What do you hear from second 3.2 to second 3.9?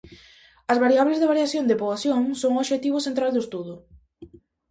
do estudo.